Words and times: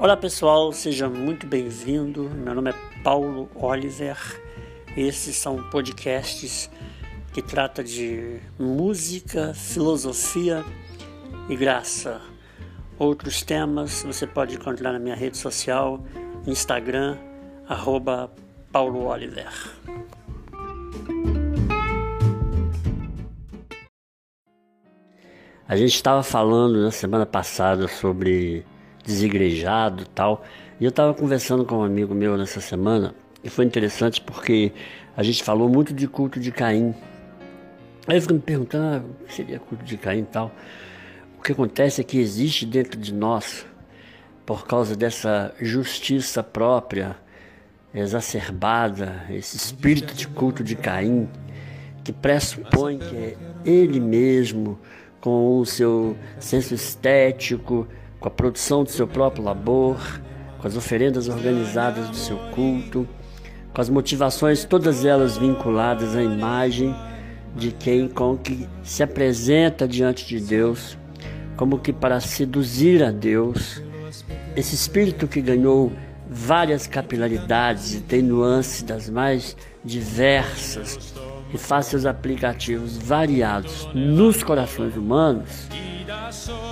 Olá 0.00 0.16
pessoal, 0.16 0.72
seja 0.72 1.10
muito 1.10 1.46
bem-vindo. 1.46 2.22
Meu 2.30 2.54
nome 2.54 2.70
é 2.70 3.02
Paulo 3.04 3.50
Oliver. 3.54 4.16
Esses 4.96 5.36
são 5.36 5.62
podcasts 5.68 6.70
que 7.34 7.42
trata 7.42 7.84
de 7.84 8.40
música, 8.58 9.52
filosofia 9.52 10.64
e 11.50 11.54
graça. 11.54 12.18
Outros 12.98 13.42
temas 13.42 14.02
você 14.02 14.26
pode 14.26 14.54
encontrar 14.54 14.90
na 14.94 14.98
minha 14.98 15.14
rede 15.14 15.36
social, 15.36 16.02
Instagram, 16.46 17.18
arroba 17.68 18.32
Paulo 18.72 19.04
Oliver. 19.04 19.52
A 25.68 25.76
gente 25.76 25.94
estava 25.94 26.22
falando 26.22 26.80
na 26.80 26.90
semana 26.90 27.26
passada 27.26 27.86
sobre 27.86 28.64
desigrejado 29.04 30.06
tal, 30.06 30.44
e 30.78 30.84
eu 30.84 30.90
estava 30.90 31.12
conversando 31.14 31.64
com 31.64 31.78
um 31.78 31.84
amigo 31.84 32.14
meu 32.14 32.36
nessa 32.36 32.60
semana, 32.60 33.14
e 33.42 33.48
foi 33.48 33.64
interessante 33.64 34.20
porque 34.20 34.72
a 35.16 35.22
gente 35.22 35.42
falou 35.42 35.68
muito 35.68 35.92
de 35.92 36.06
culto 36.06 36.38
de 36.38 36.50
Caim. 36.52 36.94
Aí 38.06 38.16
eu 38.16 38.22
fico 38.22 38.34
me 38.34 38.40
perguntando, 38.40 38.84
ah, 38.84 39.02
o 39.22 39.26
que 39.26 39.34
seria 39.34 39.58
culto 39.58 39.84
de 39.84 39.96
Caim 39.96 40.20
e 40.20 40.26
tal? 40.26 40.52
O 41.38 41.42
que 41.42 41.52
acontece 41.52 42.00
é 42.00 42.04
que 42.04 42.18
existe 42.18 42.66
dentro 42.66 42.98
de 42.98 43.14
nós, 43.14 43.66
por 44.44 44.66
causa 44.66 44.94
dessa 44.96 45.54
justiça 45.60 46.42
própria, 46.42 47.16
exacerbada, 47.94 49.24
esse 49.30 49.56
espírito 49.56 50.14
de 50.14 50.28
culto 50.28 50.62
de 50.62 50.76
Caim, 50.76 51.28
que 52.04 52.12
pressupõe 52.12 52.98
que 52.98 53.16
é 53.16 53.36
ele 53.64 54.00
mesmo 54.00 54.78
com 55.20 55.58
o 55.58 55.66
seu 55.66 56.16
senso 56.38 56.74
estético, 56.74 57.86
com 58.20 58.28
a 58.28 58.30
produção 58.30 58.84
do 58.84 58.90
seu 58.90 59.08
próprio 59.08 59.42
labor, 59.42 59.98
com 60.58 60.68
as 60.68 60.76
oferendas 60.76 61.28
organizadas 61.28 62.08
do 62.10 62.16
seu 62.16 62.36
culto, 62.54 63.08
com 63.72 63.80
as 63.80 63.88
motivações 63.88 64.64
todas 64.64 65.04
elas 65.04 65.38
vinculadas 65.38 66.14
à 66.14 66.22
imagem 66.22 66.94
de 67.56 67.72
quem 67.72 68.06
com 68.06 68.36
que 68.36 68.68
se 68.82 69.02
apresenta 69.02 69.88
diante 69.88 70.26
de 70.26 70.38
Deus, 70.38 70.98
como 71.56 71.78
que 71.78 71.92
para 71.92 72.20
seduzir 72.20 73.02
a 73.02 73.10
Deus. 73.10 73.82
Esse 74.54 74.74
espírito 74.74 75.26
que 75.26 75.40
ganhou 75.40 75.90
várias 76.28 76.86
capilaridades 76.86 77.94
e 77.94 78.00
tem 78.00 78.22
nuances 78.22 78.82
das 78.82 79.08
mais 79.08 79.56
diversas 79.84 81.14
e 81.52 81.58
faz 81.58 81.86
seus 81.86 82.06
aplicativos 82.06 82.96
variados 82.96 83.88
nos 83.94 84.42
corações 84.42 84.96
humanos, 84.96 85.68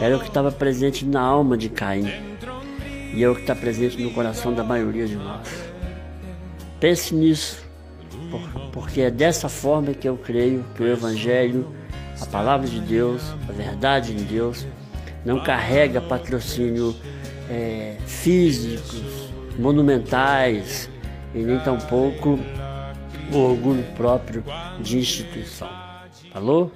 era 0.01 0.17
o 0.17 0.21
que 0.21 0.29
estava 0.29 0.51
presente 0.51 1.05
na 1.05 1.21
alma 1.21 1.57
de 1.57 1.69
Caim 1.69 2.09
e 3.15 3.23
é 3.23 3.29
o 3.29 3.35
que 3.35 3.41
está 3.41 3.55
presente 3.55 4.01
no 4.03 4.11
coração 4.13 4.53
da 4.53 4.63
maioria 4.63 5.07
de 5.07 5.17
nós. 5.17 5.49
Pense 6.79 7.15
nisso, 7.15 7.65
porque 8.73 9.01
é 9.01 9.11
dessa 9.11 9.49
forma 9.49 9.93
que 9.93 10.09
eu 10.09 10.17
creio 10.17 10.65
que 10.75 10.83
o 10.83 10.87
Evangelho, 10.87 11.75
a 12.21 12.27
palavra 12.27 12.69
de 12.69 12.81
Deus, 12.81 13.23
a 13.49 13.53
verdade 13.53 14.15
de 14.15 14.25
Deus, 14.25 14.67
não 15.25 15.43
carrega 15.43 16.01
patrocínio 16.01 16.95
é, 17.51 17.97
físicos, 18.07 19.31
monumentais 19.59 20.89
e 21.35 21.39
nem 21.39 21.59
tampouco 21.59 22.39
o 23.33 23.37
orgulho 23.37 23.85
próprio 23.97 24.45
de 24.81 24.99
instituição. 24.99 25.69
Falou? 26.33 26.73